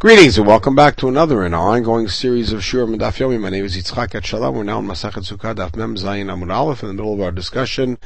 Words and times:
Greetings 0.00 0.38
and 0.38 0.46
welcome 0.46 0.76
back 0.76 0.94
to 0.94 1.08
another 1.08 1.44
in 1.44 1.52
our 1.52 1.70
ongoing 1.70 2.06
series 2.06 2.52
of 2.52 2.62
Shur 2.62 2.86
Daf 2.86 3.18
Yomi. 3.18 3.40
My 3.40 3.50
name 3.50 3.64
is 3.64 3.76
Yitzchak 3.76 4.10
Etshalom. 4.10 4.54
We're 4.54 4.62
now 4.62 4.78
in 4.78 4.86
Masachet 4.86 5.26
Sukkah 5.26 5.56
Daf 5.56 5.74
Mem 5.74 5.96
Zayin 5.96 6.26
Amud 6.26 6.54
Aleph 6.54 6.84
in 6.84 6.88
the 6.88 6.94
middle 6.94 7.14
of 7.14 7.20
our 7.20 7.32
discussion 7.32 7.98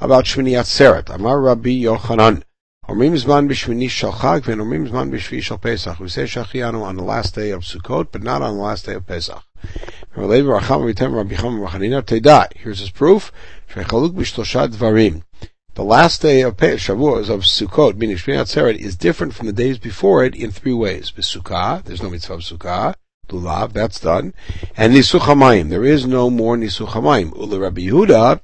about 0.00 0.26
Shmini 0.26 0.52
Atzeret. 0.52 1.12
Amar 1.12 1.40
Rabbi 1.40 1.70
Yochanan. 1.70 2.44
Omrim 2.88 3.20
Zman 3.20 3.48
b'Shmini 3.50 3.90
Shal 3.90 4.12
Chag 4.12 4.46
and 4.46 4.60
Omrim 4.62 4.90
Zman 4.90 5.10
b'Shvi 5.10 5.42
Shal 5.42 5.58
Pesach. 5.58 5.98
We 5.98 6.08
say 6.08 6.22
Shachianu 6.22 6.82
on 6.82 6.94
the 6.94 7.02
last 7.02 7.34
day 7.34 7.50
of 7.50 7.62
Sukkot, 7.62 8.12
but 8.12 8.22
not 8.22 8.42
on 8.42 8.54
the 8.54 8.62
last 8.62 8.86
day 8.86 8.94
of 8.94 9.08
Pesach. 9.08 9.42
Here's 10.14 10.28
his 12.78 12.90
proof. 12.90 13.32
Shechaluk 13.68 14.12
b'Shlosha 14.12 14.68
Dvarim. 14.68 15.24
The 15.74 15.84
last 15.84 16.20
day 16.20 16.40
of 16.40 16.56
Shavuot 16.56 17.28
of 17.28 17.42
Sukkot, 17.42 17.96
meaning 17.96 18.16
Shmini 18.16 18.40
Atzeret, 18.40 18.74
is 18.74 18.96
different 18.96 19.34
from 19.34 19.46
the 19.46 19.52
days 19.52 19.78
before 19.78 20.24
it 20.24 20.34
in 20.34 20.50
three 20.50 20.72
ways. 20.72 21.12
B'Sukkah, 21.12 21.84
there's 21.84 22.02
no 22.02 22.10
mitzvah 22.10 22.34
of 22.34 22.40
Sukkah. 22.40 22.96
Lulav, 23.28 23.72
that's 23.72 24.00
done. 24.00 24.34
And 24.76 24.92
Nisuch 24.92 25.20
HaMayim, 25.20 25.70
there 25.70 25.84
is 25.84 26.04
no 26.06 26.28
more 26.28 26.56
Nisuch 26.56 26.88
HaMayim. 26.88 27.36
Ule 27.36 27.60
Rabbi 27.60 27.82
Yehuda, 27.82 28.40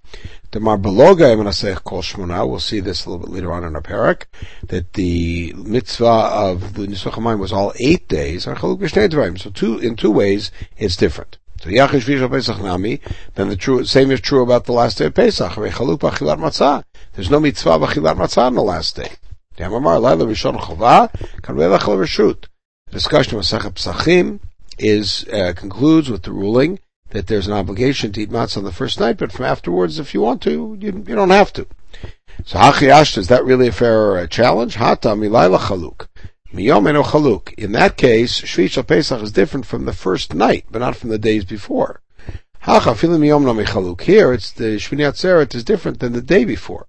the 0.53 0.61
Marbeloga 0.61 1.34
Emanasech 1.34 1.83
Kol 1.83 2.03
Shmona, 2.03 2.48
we'll 2.48 2.61
see 2.61 2.79
this 2.79 3.05
a 3.05 3.11
little 3.11 3.27
bit 3.27 3.34
later 3.34 3.53
on 3.53 3.65
in 3.65 3.75
our 3.75 3.83
parak, 3.83 4.27
that 4.62 4.93
the 4.93 5.53
mitzvah 5.55 6.06
of 6.06 6.75
the 6.75 6.87
Nisuch 6.87 7.15
HaMayim 7.15 7.41
was 7.41 7.53
all 7.53 7.73
eight 7.81 8.06
days, 8.06 8.45
so 8.45 9.51
two, 9.51 9.79
in 9.81 9.97
two 9.97 10.12
ways, 10.12 10.53
it's 10.77 10.97
different. 10.97 11.39
So 11.61 11.70
Yachish 11.70 12.31
Pesach 12.31 12.61
Nami, 12.61 13.01
then 13.34 13.48
the 13.48 13.56
true, 13.56 13.84
same 13.84 14.11
is 14.11 14.20
true 14.20 14.43
about 14.43 14.67
the 14.67 14.73
last 14.73 14.98
day 14.98 15.06
of 15.06 15.15
Pesach. 15.15 15.53
Chaluk 15.53 15.98
Bachilat 15.98 16.39
Matzah. 16.39 16.84
There's 17.16 17.30
no 17.30 17.41
mitzvah 17.41 17.79
Bachilat 17.79 18.15
Matzah 18.19 18.43
on 18.43 18.55
the 18.56 18.62
last 18.62 18.95
day. 18.95 19.12
Yamamar 19.56 20.02
Laila 20.02 20.27
Rishon 20.27 20.61
Chovah, 20.61 21.11
Kanvei 21.41 21.75
Lachal 21.75 21.97
Rishut. 21.97 22.45
The 22.89 22.92
discussion 22.92 23.39
of 23.39 23.42
Masechet 23.42 23.73
Pesachim 23.73 24.41
is, 24.79 25.27
uh, 25.33 25.55
concludes 25.56 26.11
with 26.11 26.25
the 26.25 26.33
ruling 26.33 26.78
that 27.12 27.27
there's 27.27 27.47
an 27.47 27.55
obligation 27.55 28.12
to 28.12 28.20
eat 28.20 28.28
matzah 28.28 28.59
on 28.59 28.64
the 28.64 28.70
first 28.70 29.00
night, 29.00 29.17
but 29.17 29.33
from 29.33 29.47
afterwards, 29.47 29.98
if 29.98 30.12
you 30.12 30.20
want 30.20 30.42
to, 30.42 30.77
you, 30.78 30.92
you 30.92 31.14
don't 31.14 31.31
have 31.31 31.55
to. 31.55 31.67
So 32.44 32.59
Hachi 32.59 33.17
is 33.17 33.28
that 33.28 33.47
really 33.47 33.69
a 33.69 33.72
fair 33.72 34.19
uh, 34.19 34.27
challenge? 34.27 34.75
Hata 34.75 35.09
Milaila 35.09 35.59
Chaluk. 35.59 36.09
Chaluk. 36.53 37.55
In 37.55 37.72
that 37.72 37.97
case, 37.97 38.42
Shvi 38.42 38.87
Pesach 38.87 39.22
is 39.22 39.33
different 39.33 39.64
from 39.64 39.87
the 39.87 39.94
first 39.94 40.34
night, 40.34 40.67
but 40.70 40.81
not 40.81 40.97
from 40.97 41.09
the 41.09 41.19
days 41.19 41.47
before. 41.47 42.03
Hacha 42.59 42.91
filim 42.91 43.22
miyom 43.22 43.42
no. 43.42 43.94
Here, 44.05 44.34
it's 44.34 44.53
the 44.53 44.77
Shmini 44.77 45.11
Atzeret 45.11 45.55
is 45.55 45.64
different 45.64 46.00
than 46.00 46.12
the 46.12 46.20
day 46.20 46.44
before. 46.44 46.87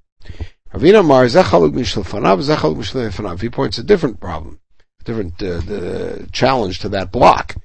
Ravina 0.73 1.05
Mar 1.05 1.25
zechaluk 1.25 1.73
mishlefanav 1.73 2.41
zechaluk 2.41 2.77
mishlefanav. 2.77 3.41
He 3.41 3.49
points 3.49 3.77
a 3.77 3.83
different 3.83 4.19
problem, 4.19 4.59
a 4.99 5.03
different 5.03 5.41
uh, 5.41 6.25
challenge 6.31 6.79
to 6.79 6.89
that 6.89 7.11
block. 7.11 7.55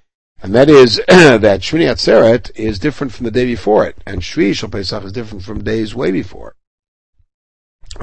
And 0.43 0.55
that 0.55 0.69
is 0.69 0.97
that 1.09 1.61
Shmini 1.61 1.91
Atzeret 1.91 2.51
is 2.57 2.79
different 2.79 3.13
from 3.13 3.25
the 3.25 3.31
day 3.31 3.47
before 3.47 3.87
it, 3.87 3.97
and 4.05 4.21
Shvi 4.21 4.55
Shal 4.55 4.71
Pesach 4.71 5.05
is 5.05 5.13
different 5.13 5.45
from 5.45 5.63
days 5.63 5.95
way 5.95 6.11
before. 6.11 6.57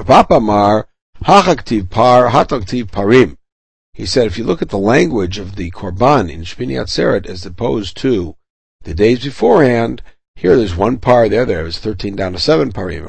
Papa 0.06 0.40
Mar 0.40 0.88
Hachaktiv 1.24 1.90
Par 1.90 2.30
Hataktiv 2.30 2.84
Parim. 2.90 3.36
He 3.92 4.06
said, 4.06 4.26
if 4.26 4.38
you 4.38 4.44
look 4.44 4.62
at 4.62 4.70
the 4.70 4.78
language 4.78 5.38
of 5.38 5.56
the 5.56 5.70
Korban 5.70 6.30
in 6.30 6.42
Shmini 6.42 6.80
Atzeret 6.80 7.26
as 7.26 7.44
opposed 7.44 7.96
to 7.98 8.36
the 8.82 8.94
days 8.94 9.22
beforehand, 9.24 10.02
here 10.40 10.56
there's 10.56 10.74
one 10.74 10.96
par 10.96 11.28
there, 11.28 11.44
there 11.44 11.66
is 11.66 11.78
13 11.78 12.16
down 12.16 12.32
to 12.32 12.38
7 12.38 12.72
parim. 12.72 13.04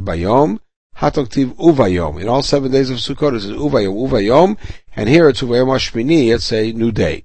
bayom, 0.00 0.58
uvayom. 0.96 2.20
In 2.20 2.28
all 2.28 2.42
seven 2.42 2.72
days 2.72 2.90
of 2.90 2.96
Sukkot, 2.96 3.36
it 3.36 3.42
says 3.42 3.52
uvayom, 3.52 3.94
uvayom, 3.94 4.58
and 4.96 5.08
here 5.08 5.28
it's 5.28 5.42
uvayom 5.42 5.68
Shmini, 5.78 6.34
it's 6.34 6.52
a 6.52 6.72
new 6.72 6.90
day, 6.90 7.24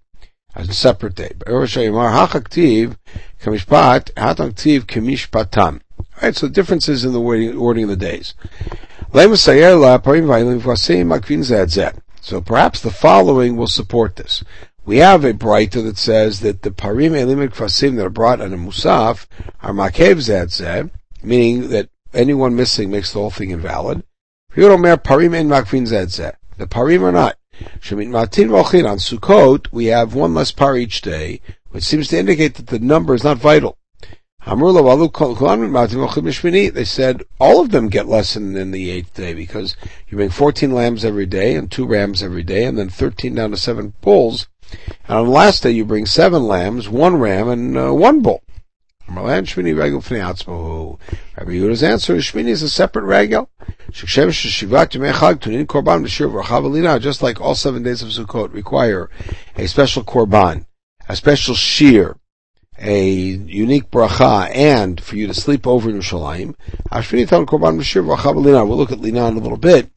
a 0.56 0.72
separate 0.72 1.16
day. 1.16 1.32
Right, 6.22 6.36
so 6.36 6.48
the 6.48 6.54
differences 6.54 7.04
in 7.04 7.14
the 7.14 7.22
wording, 7.22 7.60
wording 7.60 7.86
of 7.86 7.90
the 7.90 7.96
days. 7.96 8.36
So 12.22 12.42
perhaps 12.42 12.82
the 12.82 12.92
following 12.92 13.56
will 13.56 13.68
support 13.68 14.18
this. 14.18 14.44
We 14.88 15.00
have 15.00 15.26
a 15.26 15.34
brighter 15.34 15.82
that 15.82 15.98
says 15.98 16.40
that 16.40 16.62
the 16.62 16.72
parim 16.72 17.14
elim 17.14 17.40
kvasim 17.50 17.98
that 17.98 18.06
are 18.06 18.10
brought 18.10 18.40
on 18.40 18.54
a 18.54 18.58
musaf 18.58 19.26
are 19.62 19.74
makev 19.74 20.22
zed 20.22 20.92
meaning 21.22 21.68
that 21.72 21.90
anyone 22.14 22.56
missing 22.56 22.90
makes 22.90 23.12
the 23.12 23.20
whole 23.20 23.30
thing 23.30 23.52
invalid. 23.52 24.04
parim 24.56 25.36
en 25.36 25.50
makvin 25.50 25.86
zed 25.86 26.38
The 26.58 26.68
parim 26.68 27.02
are 27.02 27.12
not. 27.12 27.36
Shemit 27.82 28.08
matin 28.08 28.48
v'ochin 28.48 28.90
on 28.90 29.00
Sukkot 29.00 29.68
we 29.74 29.88
have 29.88 30.14
one 30.14 30.34
less 30.34 30.54
par 30.54 30.78
each 30.78 31.02
day, 31.02 31.42
which 31.72 31.84
seems 31.84 32.08
to 32.08 32.18
indicate 32.18 32.54
that 32.54 32.68
the 32.68 32.80
number 32.80 33.14
is 33.14 33.26
not 33.26 33.40
vital. 33.40 33.78
They 34.46 34.54
said 36.86 37.24
all 37.42 37.60
of 37.60 37.72
them 37.72 37.90
get 37.90 38.08
less 38.08 38.38
in 38.38 38.72
the 38.72 38.90
eighth 38.90 39.14
day 39.14 39.34
because 39.34 39.76
you 40.08 40.16
bring 40.16 40.30
14 40.30 40.72
lambs 40.72 41.04
every 41.04 41.26
day 41.26 41.56
and 41.56 41.70
two 41.70 41.86
rams 41.86 42.24
every 42.24 42.44
day 42.44 42.64
and 42.64 42.78
then 42.78 42.88
13 42.88 43.36
down 43.36 43.52
to 43.52 43.58
seven 43.58 43.94
bulls. 44.00 44.48
And 45.08 45.18
on 45.18 45.26
the 45.26 45.32
last 45.32 45.64
day 45.64 45.72
you 45.72 45.86
bring 45.86 46.06
seven 46.06 46.44
lambs, 46.44 46.90
one 46.90 47.18
ram, 47.18 47.50
and 47.50 47.78
uh, 47.78 47.94
one 47.94 48.22
bull. 48.22 48.44
Rabbi 51.38 51.52
Yehuda's 51.52 51.84
answer 51.84 52.16
is 52.16 52.26
Shmini 52.26 52.50
is 52.50 52.62
a 52.62 52.70
separate 52.70 53.06
regel. 53.06 53.50
Just 53.92 54.18
like 57.24 57.40
all 57.40 57.56
seven 57.56 57.84
days 57.84 58.02
of 58.02 58.10
Sukkot 58.10 58.54
require 58.54 59.10
a 59.56 59.68
special 59.68 60.04
korban, 60.04 60.66
a 61.08 61.16
special 61.16 61.56
shear, 61.56 62.18
a 62.80 63.10
unique 63.10 63.90
bracha 63.90 64.54
and 64.54 65.02
for 65.02 65.16
you 65.16 65.26
to 65.28 65.34
sleep 65.34 65.66
over 65.66 65.90
in 65.90 66.00
Yerushalayim. 66.00 66.54
We'll 68.68 68.78
look 68.78 68.92
at 68.92 69.00
Lina 69.00 69.28
in 69.28 69.38
a 69.38 69.40
little 69.40 69.58
bit, 69.58 69.90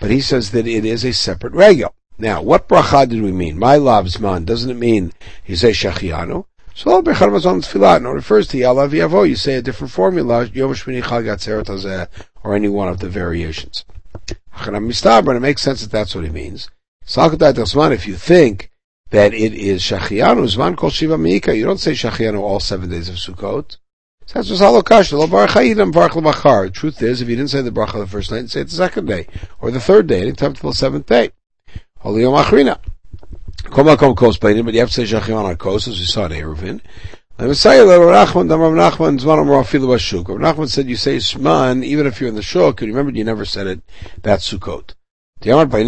but 0.00 0.10
he 0.10 0.20
says 0.20 0.50
that 0.50 0.66
it 0.66 0.84
is 0.84 1.04
a 1.04 1.12
separate 1.12 1.54
regel. 1.54 1.94
Now, 2.18 2.42
what 2.42 2.68
bracha 2.68 3.08
did 3.08 3.22
we 3.22 3.32
mean? 3.32 3.58
My 3.58 3.76
love's 3.76 4.18
man, 4.18 4.44
doesn't 4.44 4.70
it 4.70 4.78
mean 4.78 5.12
you 5.46 5.56
say 5.56 5.70
Shachianu? 5.70 6.46
So 6.74 7.02
tefillah. 7.02 8.02
No, 8.02 8.10
it 8.10 8.14
refers 8.14 8.48
to 8.48 8.58
Yalav 8.58 8.90
Yavo. 8.90 9.28
You 9.28 9.36
say 9.36 9.54
a 9.54 9.62
different 9.62 9.92
formula, 9.92 10.44
Yom 10.44 10.72
Shmini 10.72 11.02
Chag 11.02 12.08
or 12.44 12.54
any 12.54 12.68
one 12.68 12.88
of 12.88 12.98
the 13.00 13.08
variations. 13.08 13.84
And 14.58 14.76
it 14.76 15.40
makes 15.40 15.62
sense 15.62 15.82
that 15.82 15.90
that's 15.90 16.14
what 16.14 16.24
he 16.24 16.30
means. 16.30 16.70
If 17.06 18.06
you 18.06 18.16
think 18.16 18.70
that 19.10 19.32
it 19.32 19.54
is 19.54 19.82
Shachianu, 19.82 20.54
Zman 20.54 20.76
Kol 20.76 20.90
Shiva 20.90 21.16
Mika. 21.16 21.56
You 21.56 21.64
don't 21.64 21.78
say 21.78 21.92
Shachianu 21.92 22.40
all 22.40 22.60
seven 22.60 22.90
days 22.90 23.08
of 23.08 23.16
Sukkot. 23.16 23.76
That's 24.32 24.48
just 24.48 24.60
halokash. 24.60 25.12
Lo 25.12 25.26
barach 25.26 26.64
The 26.64 26.70
truth 26.70 27.00
is, 27.00 27.22
if 27.22 27.28
you 27.28 27.36
didn't 27.36 27.50
say 27.50 27.62
the 27.62 27.70
bracha 27.70 28.00
the 28.00 28.06
first 28.06 28.32
night, 28.32 28.42
you 28.42 28.48
say 28.48 28.62
it 28.62 28.64
the 28.64 28.70
second 28.70 29.06
day 29.06 29.28
or 29.60 29.70
the 29.70 29.80
third 29.80 30.08
day, 30.08 30.22
anytime 30.22 30.54
till 30.54 30.70
the 30.70 30.76
seventh 30.76 31.06
day. 31.06 31.30
Holy 32.06 32.22
Yom 32.22 32.34
Achrina. 32.34 32.78
Kol 33.64 33.82
makom 33.82 34.14
kos 34.16 34.38
but 34.38 34.54
you 34.54 34.62
have 34.78 34.90
to 34.90 34.94
say 34.94 35.02
Shachianu 35.02 35.44
on 35.44 35.56
kos, 35.56 35.88
as 35.88 35.98
we 35.98 36.04
saw 36.04 36.26
in 36.26 36.30
Eruvin. 36.30 36.80
Rav 37.36 37.48
Nachman 40.38 40.68
said 40.68 40.88
you 40.88 40.94
say 40.94 41.16
Shman 41.16 41.82
even 41.82 42.06
if 42.06 42.20
you're 42.20 42.28
in 42.28 42.36
the 42.36 42.42
shuk, 42.42 42.80
and 42.80 42.94
remember 42.94 43.18
you 43.18 43.24
never 43.24 43.44
said 43.44 43.66
it, 43.66 43.80
that's 44.22 44.48
Sukkot. 44.52 44.94
How 45.44 45.64
could 45.64 45.84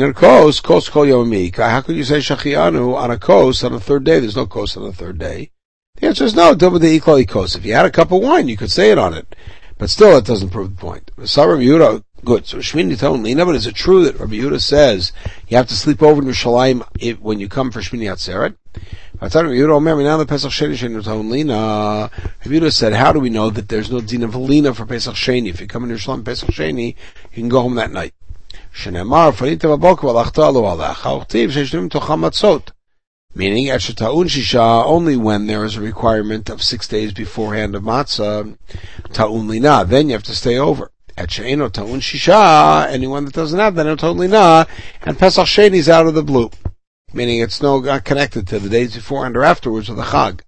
you 1.97 2.03
say 2.03 2.19
Shachianu 2.19 2.97
on 2.97 3.13
a 3.13 3.19
kos 3.21 3.63
on 3.63 3.71
the 3.71 3.79
third 3.79 4.03
day? 4.03 4.19
There's 4.19 4.35
no 4.35 4.49
kos 4.49 4.77
on 4.77 4.83
the 4.83 4.93
third 4.93 5.19
day. 5.19 5.53
The 5.99 6.09
answer 6.09 6.25
is 6.25 6.35
no, 6.35 6.53
double 6.57 6.81
the 6.81 6.89
equally 6.89 7.27
kos. 7.27 7.55
If 7.55 7.65
you 7.65 7.75
had 7.75 7.87
a 7.87 7.93
cup 7.93 8.11
of 8.11 8.23
wine, 8.23 8.49
you 8.49 8.57
could 8.57 8.73
say 8.73 8.91
it 8.91 8.99
on 8.99 9.15
it. 9.15 9.37
But 9.79 9.89
still, 9.89 10.17
it 10.17 10.25
doesn't 10.25 10.51
prove 10.51 10.75
the 10.75 10.81
point. 10.81 11.13
Rabbi 11.17 11.27
Yehuda, 11.29 12.03
Good. 12.25 12.47
So 12.47 12.59
Shmini 12.59 12.99
told 12.99 13.21
me, 13.21 13.35
but 13.35 13.55
is 13.55 13.67
it 13.67 13.75
true 13.77 14.05
that 14.05 14.19
Rabbi 14.19 14.35
Yehuda 14.35 14.61
says 14.61 15.13
you 15.47 15.57
have 15.57 15.69
to 15.69 15.75
sleep 15.75 16.03
over 16.03 16.21
in 16.21 16.29
Yerushalayim 16.29 17.21
when 17.21 17.39
you 17.39 17.49
come 17.49 17.71
for 17.71 17.81
Shmini 17.81 18.11
Atzeret? 18.11 18.57
I 19.21 19.29
thought 19.29 19.45
Rabbi 19.45 19.55
Yehuda 19.55 19.75
remember 19.75 20.03
now 20.03 20.17
the 20.17 20.27
Pesach 20.27 20.51
Sheni 20.51 20.75
Sheni 20.75 21.03
Ton 21.05 21.29
Rabbi 21.29 22.57
Yehuda 22.57 22.73
said, 22.73 22.93
how 22.93 23.13
do 23.13 23.21
we 23.21 23.31
know 23.31 23.51
that 23.51 23.69
there's 23.69 23.91
no 23.91 24.01
din 24.01 24.25
of 24.25 24.35
Lina 24.35 24.75
for 24.75 24.85
Pesach 24.85 25.15
Sheni? 25.15 25.49
If 25.49 25.61
you 25.61 25.67
come 25.67 25.85
in 25.85 25.91
Yerushalayim 25.91 26.25
Pesach 26.25 26.51
Sheni, 26.51 26.97
you 27.33 27.35
can 27.35 27.49
go 27.49 27.63
home 27.63 27.77
that 27.77 27.93
night. 27.93 28.15
Shenamar 28.75 29.33
Farita 29.33 29.69
Meaning, 33.35 33.67
Shisha, 33.67 34.85
only 34.85 35.17
when 35.17 35.47
there 35.47 35.65
is 35.65 35.77
a 35.77 35.81
requirement 35.81 36.49
of 36.51 36.63
six 36.63 36.89
days 36.89 37.13
beforehand 37.13 37.75
of 37.75 37.83
matzah, 37.83 38.57
Ta'un 39.13 39.47
Then 39.89 40.09
you 40.09 40.13
have 40.15 40.23
to 40.25 40.35
stay 40.35 40.59
over. 40.59 40.91
At 41.19 41.31
ta'un 41.31 42.01
Shisha, 42.01 42.87
anyone 42.87 43.25
that 43.25 43.35
doesn't 43.35 43.59
have 43.59 43.75
that, 43.75 43.85
no 43.85 43.97
ta'un 43.97 44.19
lina, 44.19 44.69
and 45.03 45.19
Pesach 45.19 45.47
Sheni 45.47 45.75
is 45.75 45.89
out 45.89 46.07
of 46.07 46.15
the 46.15 46.23
blue. 46.23 46.49
Meaning 47.13 47.41
it's 47.41 47.61
no 47.61 47.81
not 47.81 48.05
connected 48.05 48.47
to 48.47 48.61
the 48.61 48.69
days 48.69 48.95
beforehand 48.95 49.37
or 49.37 49.43
afterwards 49.43 49.89
of 49.89 49.97
the 49.97 50.05
Chag. 50.05 50.43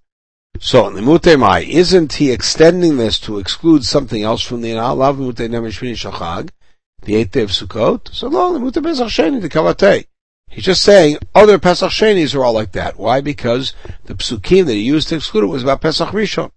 So, 0.61 0.83
Limute 0.89 1.37
Mai, 1.37 1.59
isn't 1.63 2.13
he 2.13 2.31
extending 2.31 2.95
this 2.95 3.19
to 3.19 3.37
exclude 3.37 3.83
something 3.83 4.23
else 4.23 4.41
from 4.41 4.61
the 4.61 4.71
Alav 4.71 5.17
Limute 5.17 5.49
Nemeshvini 5.49 5.91
Shachag? 5.91 6.51
the 7.01 7.15
eighth 7.15 7.31
day 7.31 7.41
of 7.41 7.49
Sukkot, 7.49 8.13
so 8.13 8.27
lo, 8.27 8.69
the 8.69 8.81
Pesach 8.81 9.07
Sheni, 9.07 9.41
the 9.41 9.49
Kavatei. 9.49 10.05
He's 10.47 10.63
just 10.63 10.83
saying 10.83 11.17
other 11.33 11.57
Pesach 11.57 11.91
Shenis 11.91 12.35
are 12.35 12.43
all 12.43 12.53
like 12.53 12.73
that. 12.73 12.97
Why? 12.97 13.21
Because 13.21 13.73
the 14.05 14.13
psukim 14.15 14.65
that 14.65 14.73
he 14.73 14.81
used 14.81 15.09
to 15.09 15.15
exclude 15.15 15.43
it 15.43 15.47
was 15.47 15.63
about 15.63 15.81
Pesach 15.81 16.09
Rishon. 16.09 16.51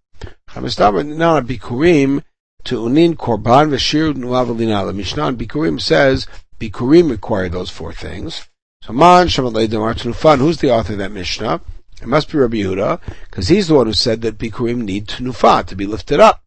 Now 0.54 1.40
Bikurim 1.40 2.22
to 2.64 2.80
Unin 2.80 3.14
Korban 3.14 3.70
Veshir 3.70 4.14
Nuavalina. 4.14 4.86
The 4.86 4.92
Mishnah 4.92 5.32
Bikurim 5.34 5.80
says 5.80 6.26
Bikurim 6.58 7.10
require 7.10 7.48
those 7.48 7.70
four 7.70 7.92
things. 7.92 8.48
So 8.82 8.92
Man 8.92 9.28
Shamalei 9.28 9.68
Demar 9.68 9.94
Tnufan, 9.94 10.38
who's 10.38 10.58
the 10.58 10.70
author 10.70 10.92
of 10.94 10.98
that 10.98 11.12
Mishnah? 11.12 11.60
It 12.02 12.08
must 12.08 12.30
be 12.30 12.38
Rabbi 12.38 12.58
Yehuda, 12.58 13.00
because 13.30 13.48
he's 13.48 13.68
the 13.68 13.74
one 13.74 13.86
who 13.86 13.92
said 13.92 14.20
that 14.22 14.36
Bikurim 14.36 14.82
need 14.82 15.06
Tnufa, 15.06 15.64
to 15.66 15.76
be 15.76 15.86
lifted 15.86 16.20
up. 16.20 16.42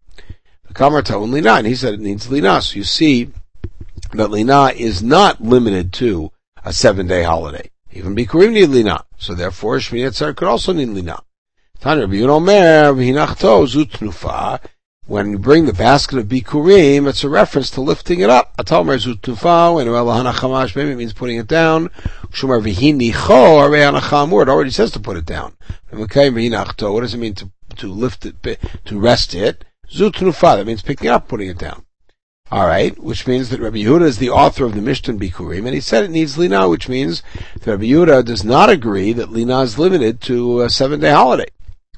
The 0.68 0.74
Kamar 0.74 1.02
Ta'un 1.02 1.31
Lina, 1.31 1.54
and 1.54 1.68
he 1.68 1.75
said 1.75 1.94
it 1.96 2.00
needs 2.00 2.30
Lina. 2.30 2.62
So 2.62 2.75
you 2.75 2.84
see 2.84 3.31
that 4.14 4.30
Lina 4.30 4.68
is 4.75 5.02
not 5.02 5.42
limited 5.42 5.94
to 5.94 6.31
a 6.64 6.74
seven 6.74 7.08
day 7.08 7.24
holiday. 7.24 7.72
Even 7.92 8.16
Bikurim 8.16 8.52
need 8.52 8.68
Lina. 8.68 9.04
So 9.18 9.34
therefore, 9.34 9.78
Shmini 9.78 10.08
Atzer 10.08 10.36
could 10.36 10.48
also 10.48 10.74
need 10.74 10.90
Lina. 10.90 11.22
Tanya 11.80 12.04
Rabbi 12.04 12.16
Yehuda 12.16 12.30
Omer, 12.30 12.94
V'hinachto 12.94 13.66
Zutnufa, 13.68 14.60
when 15.07 15.31
you 15.31 15.39
bring 15.39 15.65
the 15.65 15.74
basket 15.74 16.19
of 16.19 16.25
bikurim, 16.25 17.07
it's 17.07 17.24
a 17.24 17.30
reference 17.30 17.71
to 17.71 17.81
lifting 17.81 18.19
it 18.19 18.30
up. 18.30 18.56
Atomer 18.57 18.98
zutufa, 18.98 19.80
and 19.81 19.89
chamash, 20.36 20.75
maybe 20.75 20.95
means 20.95 21.13
putting 21.13 21.38
it 21.38 21.48
down. 21.48 21.88
Shumar 22.31 22.62
vihini 22.62 23.13
cho, 23.13 24.39
it 24.42 24.50
already 24.50 24.69
says 24.69 24.92
to 24.92 25.00
put 25.00 25.15
it 25.15 25.25
down. 25.25 25.56
What 25.89 26.12
does 26.12 27.13
it 27.13 27.18
mean 27.18 27.36
to, 27.36 27.50
to 27.77 27.88
lift 27.88 28.25
it, 28.25 28.59
to 28.86 29.00
rest 29.00 29.33
it? 29.33 29.63
Zutnufa, 29.89 30.57
that 30.57 30.68
means 30.68 30.81
picking 30.81 31.09
up, 31.09 31.30
putting 31.30 31.48
it 31.48 31.57
down. 31.57 31.86
Alright, 32.51 33.01
which 33.01 33.27
means 33.27 33.50
that 33.50 33.59
Rabbi 33.59 33.77
Yehuda 33.77 34.04
is 34.04 34.18
the 34.18 34.30
author 34.30 34.65
of 34.65 34.74
the 34.74 34.81
Mishnah 34.81 35.15
Bikurim, 35.15 35.65
and 35.65 35.74
he 35.74 35.81
said 35.81 36.04
it 36.06 36.12
needs 36.12 36.38
Lina, 36.38 36.69
which 36.69 36.88
means 36.88 37.21
that 37.59 37.71
Rabbi 37.71 37.86
Yehuda 37.86 38.24
does 38.24 38.44
not 38.45 38.69
agree 38.69 39.12
that 39.13 39.31
Lina 39.31 39.62
is 39.62 39.77
limited 39.77 40.21
to 40.21 40.62
a 40.62 40.69
seven 40.69 41.00
day 41.00 41.12
holiday. 41.12 41.50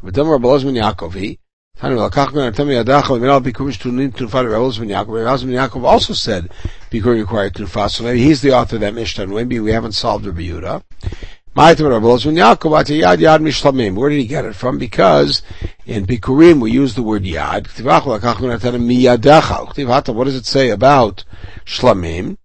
But 0.02 0.14
then 0.16 0.28
Rabbi 0.28 0.48
Yaakov, 0.48 1.38
Yaakov 5.50 5.84
also 5.86 6.14
said 6.14 6.50
Bikur 6.92 7.16
required 7.16 7.54
Tufa, 7.54 7.90
so 7.90 8.04
maybe 8.04 8.22
he's 8.22 8.42
the 8.42 8.52
author 8.52 8.76
of 8.76 8.82
that 8.82 8.94
Mishnah, 8.94 9.28
maybe 9.28 9.62
we 9.62 9.72
haven't 9.72 9.94
solved 9.94 10.26
Rabbi 10.26 10.42
Yehuda. 10.42 10.84
Where 13.96 14.10
did 14.10 14.18
he 14.18 14.28
get 14.28 14.46
it 14.46 14.56
from? 14.56 14.78
Because 14.78 15.42
in 15.86 16.06
Bikurim 16.06 16.62
we 16.62 16.72
use 16.72 16.96
the 16.96 17.04
word 17.04 17.24
yad. 17.24 17.68
What 20.16 20.24
does 20.26 20.36
it 20.36 20.46
say 20.46 20.70
about 20.70 21.24
shlamim? 21.66 22.38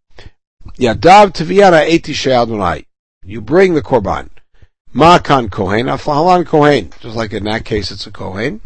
Yadav 0.78 1.32
teviyana 1.32 1.86
eti 1.86 2.86
You 3.24 3.40
bring 3.40 3.74
the 3.74 3.82
korban. 3.82 4.30
Makan 4.92 5.50
kohen, 5.50 5.86
aflahalan 5.86 6.46
kohen. 6.46 6.90
Just 7.00 7.16
like 7.16 7.32
in 7.32 7.44
that 7.44 7.64
case 7.64 7.90
it's 7.90 8.06
a 8.06 8.10
kohen. 8.10 8.60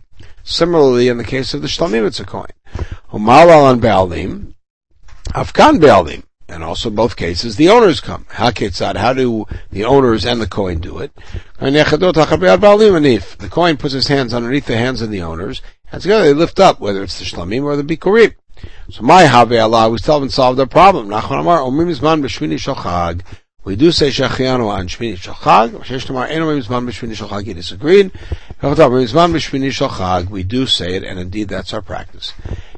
Similarly, 0.49 1.09
in 1.09 1.19
the 1.19 1.25
case 1.25 1.53
of 1.53 1.61
the 1.61 1.69
Shlamim, 1.69 2.07
it's 2.07 2.21
a 2.21 2.25
kohen. 2.25 2.47
Umalal 3.13 3.65
on 3.65 3.83
Baaldim, 3.83 4.55
Afkan 5.35 5.79
Baaldim. 5.79 6.23
And 6.49 6.65
also 6.65 6.89
both 6.89 7.17
cases, 7.17 7.57
the 7.57 7.69
owners 7.69 8.01
come. 8.01 8.25
How 8.31 8.51
How 8.51 9.13
do 9.13 9.47
the 9.71 9.85
owners 9.85 10.25
and 10.25 10.41
the 10.41 10.47
kohen 10.47 10.81
do 10.81 11.01
it? 11.01 11.15
The 11.61 13.49
kohen 13.51 13.77
puts 13.77 13.93
his 13.93 14.09
hands 14.09 14.33
underneath 14.33 14.65
the 14.65 14.79
hands 14.79 15.03
of 15.03 15.11
the 15.11 15.21
owners, 15.21 15.61
and 15.93 16.01
together 16.01 16.25
they 16.25 16.33
lift 16.33 16.59
up, 16.59 16.81
whether 16.81 17.03
it's 17.03 17.19
the 17.19 17.27
shlamim 17.27 17.65
or 17.65 17.77
the 17.77 17.83
bikurim. 17.83 18.35
So 18.89 19.03
my 19.03 19.25
have 19.25 19.53
Allah, 19.53 19.91
we 19.91 19.99
still 19.99 20.15
haven't 20.15 20.31
solved 20.31 20.59
the 20.59 20.67
problem. 20.67 21.09
We 23.65 23.77
do 23.77 23.93
say 23.93 24.09
Shachianu 24.09 24.67
on 24.67 24.89
Shmini 24.89 25.19
Shachag. 25.19 25.85
Shesh 25.85 26.07
Tamar. 26.07 26.27
We 28.61 30.43
do 30.43 30.67
say 30.67 30.95
it, 30.95 31.05
and 31.05 31.19
indeed 31.19 31.49
that's 31.49 31.73
our 31.73 31.83
practice. 31.83 32.33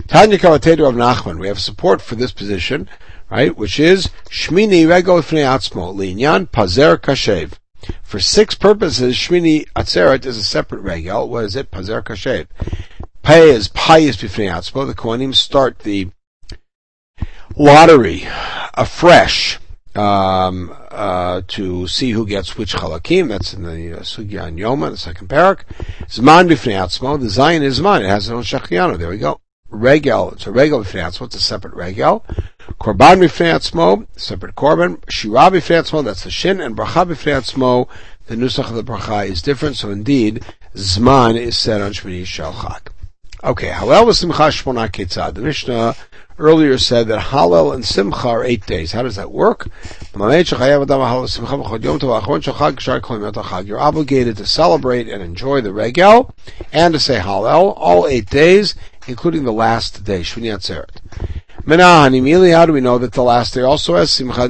Tanya 0.09 0.39
Kavatedu 0.39 0.87
of 0.87 0.95
Nachman. 0.95 1.39
We 1.39 1.49
have 1.49 1.59
support 1.59 2.03
for 2.03 2.17
this 2.17 2.33
position, 2.33 2.89
right? 3.31 3.57
Which 3.57 3.81
is 3.81 4.11
Shmini 4.29 4.85
Rego 4.85 5.23
Atzmo 5.23 5.95
Linyan 5.95 6.49
Pazer 6.49 6.99
Kashev. 6.99 7.53
For 8.03 8.21
six 8.21 8.55
purposes, 8.55 9.17
Shmini 9.17 9.65
Atzeret 9.75 10.27
is 10.27 10.37
a 10.37 10.43
separate 10.43 10.83
regel. 10.83 11.31
What 11.31 11.45
is 11.45 11.57
it? 11.57 11.71
Pazer 11.71 12.03
Kashev. 12.03 12.49
Pay 13.23 13.51
is 13.51 13.69
pious 13.69 14.17
b'fnei 14.17 14.51
atzmo. 14.51 14.87
The 14.87 14.95
Kohanim 14.95 15.35
start 15.35 15.79
the 15.79 16.11
lottery 17.57 18.27
afresh 18.75 19.60
um, 19.95 20.75
uh, 20.91 21.43
to 21.49 21.87
see 21.89 22.13
who 22.13 22.27
gets 22.27 22.57
which 22.57 22.75
chalakim. 22.75 23.29
That's 23.29 23.55
in 23.55 23.65
the 23.65 23.99
uh, 23.99 24.01
Sugya 24.01 24.45
and 24.47 24.59
Yoma, 24.59 24.91
the 24.91 24.97
second 24.97 25.29
parak. 25.29 25.63
Zman 26.07 26.49
b'fnei. 26.49 27.21
The 27.21 27.29
Zion 27.29 27.63
is 27.63 27.81
Zman. 27.81 28.03
It 28.03 28.09
has 28.09 28.29
its 28.29 28.33
own 28.33 28.43
shachianu. 28.43 28.99
There 28.99 29.09
we 29.09 29.19
go. 29.19 29.41
Regel. 29.69 30.33
It's 30.33 30.47
a 30.47 30.53
regel 30.53 30.81
b'fnei 30.81 31.03
atzmo. 31.03 31.27
It's 31.27 31.37
a 31.37 31.41
separate 31.41 31.75
regel. 31.75 32.25
Korban 32.81 33.19
b'fnei 33.19 33.55
atzmo. 33.55 34.07
Separate 34.17 34.55
korban. 34.55 35.03
Shira 35.11 35.51
b'fnei 35.51 35.83
atzmo. 35.83 36.05
That's 36.05 36.25
the 36.25 36.31
shin. 36.31 36.61
And 36.61 36.77
bracha 36.77 37.07
b'fnei 37.07 37.41
atzmo. 37.41 37.89
The 38.27 38.37
nusach 38.37 38.69
of 38.69 38.75
the 38.75 38.85
bracha 38.85 39.27
is 39.29 39.43
different. 39.43 39.77
So 39.77 39.91
indeed, 39.91 40.45
Zman 40.75 41.37
is 41.37 41.57
said 41.57 41.81
on 41.81 41.93
Shmini 41.93 42.23
Shalchak. 42.23 42.93
Okay. 43.43 43.71
However, 43.71 44.13
Simcha 44.13 44.49
Shmona 44.49 44.89
Ketzad. 44.89 45.35
The 45.35 45.41
Mishnah 45.41 45.97
earlier 46.41 46.79
said 46.79 47.07
that 47.09 47.27
Hallel 47.27 47.75
and 47.75 47.85
Simcha 47.85 48.29
are 48.29 48.43
eight 48.43 48.65
days. 48.67 48.93
How 48.93 49.03
does 49.03 49.17
that 49.17 49.31
work? 49.31 49.69
You're 50.15 50.33
obligated 53.79 54.39
to 54.39 54.47
celebrate 54.47 55.09
and 55.09 55.23
enjoy 55.23 55.61
the 55.61 55.73
Regel 55.73 56.35
and 56.73 56.95
to 56.95 57.01
say 57.01 57.19
Hallel 57.19 57.75
all 57.77 58.07
eight 58.09 58.31
days, 58.31 58.75
including 59.07 59.45
the 59.45 59.53
last 59.53 60.03
day, 60.05 60.23
Shmini 60.23 60.57
Atzeret. 60.57 60.97
How 62.53 62.67
do 62.67 62.73
we 62.73 62.81
know 62.81 62.99
that 62.99 63.13
the 63.13 63.23
last 63.23 63.55
day 63.55 63.63
also 63.63 63.95
has 63.97 64.11
Simcha? 64.11 64.49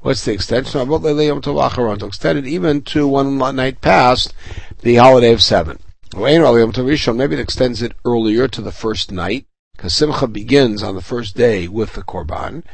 What's 0.00 0.24
the 0.24 0.32
extension? 0.32 0.88
To 0.88 2.06
extend 2.06 2.38
it 2.38 2.46
even 2.46 2.80
to 2.82 3.06
one 3.06 3.36
night 3.54 3.80
past 3.82 4.32
the 4.80 4.96
holiday 4.96 5.32
of 5.32 5.42
seven. 5.42 5.78
Maybe 6.12 7.34
it 7.34 7.40
extends 7.40 7.82
it 7.82 7.92
earlier 8.04 8.48
to 8.48 8.60
the 8.60 8.72
first 8.72 9.12
night, 9.12 9.46
because 9.76 9.94
Simcha 9.94 10.26
begins 10.26 10.82
on 10.82 10.94
the 10.94 11.02
first 11.02 11.36
day 11.36 11.68
with 11.68 11.94
the 11.94 12.02
Korban. 12.02 12.64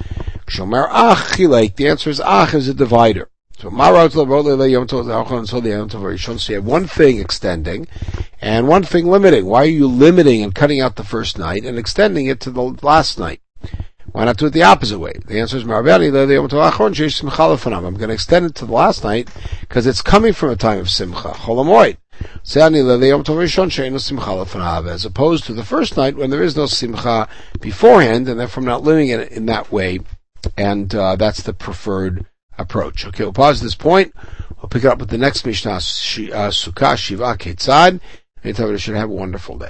The 0.47 1.89
answer 1.89 2.11
is 2.11 2.21
Ach 2.21 2.55
is 2.55 2.69
a 2.69 2.75
divider. 2.75 3.29
So 3.59 3.71
so 3.71 4.13
you 6.53 6.57
have 6.57 6.65
one 6.65 6.87
thing 6.87 7.19
extending 7.19 7.89
and 8.41 8.69
one 8.69 8.83
thing 8.83 9.07
limiting. 9.07 9.47
Why 9.47 9.63
are 9.63 9.67
you 9.67 9.87
limiting 9.87 10.43
and 10.43 10.55
cutting 10.55 10.81
out 10.81 10.97
the 10.97 11.05
first 11.05 11.39
night 11.39 11.65
and 11.65 11.79
extending 11.79 12.27
it 12.27 12.41
to 12.41 12.51
the 12.51 12.63
last 12.83 13.19
night? 13.19 13.41
Why 14.13 14.25
not 14.25 14.37
do 14.37 14.47
it 14.47 14.53
the 14.53 14.63
opposite 14.63 14.99
way? 14.99 15.15
The 15.27 15.41
answer 15.41 15.57
is 15.57 15.65
I'm 15.65 15.71
going 15.71 15.99
to 15.99 16.05
extend 18.13 18.47
it 18.47 18.55
to 18.57 18.67
the 18.67 18.73
last 18.73 19.05
night 19.05 19.29
because 19.61 19.87
it's 19.87 20.03
coming 20.03 20.33
from 20.33 20.51
a 20.51 20.57
time 20.57 20.79
of 20.79 20.91
Simcha. 20.91 21.31
Cholamoid. 21.31 21.97
As 22.43 22.57
opposed 25.05 25.45
to 25.45 25.53
the 25.53 25.65
first 25.65 25.97
night 25.97 26.17
when 26.17 26.31
there 26.31 26.43
is 26.43 26.57
no 26.57 26.67
simcha 26.67 27.29
beforehand, 27.61 28.29
and 28.29 28.39
therefore 28.39 28.63
not 28.63 28.83
living 28.83 29.09
in, 29.09 29.23
in 29.23 29.47
that 29.47 29.73
way, 29.73 30.01
and 30.57 30.95
uh, 30.95 31.17
that's 31.17 31.43
the 31.43 31.53
preferred 31.53 32.27
approach. 32.59 33.07
Okay, 33.07 33.25
we'll 33.25 33.33
pause 33.33 33.61
at 33.61 33.65
this 33.65 33.75
point. 33.75 34.15
We'll 34.57 34.69
pick 34.69 34.85
it 34.85 34.89
up 34.89 34.99
with 34.99 35.11
the 35.11 35.19
next 35.19 35.45
Mishnah, 35.45 35.73
uh, 35.73 35.79
Sukkah 35.79 36.97
Shiva 36.97 37.37
Ketzad. 37.37 38.01
should 38.79 38.97
have 38.97 39.11
a 39.11 39.13
wonderful 39.13 39.59
day. 39.59 39.65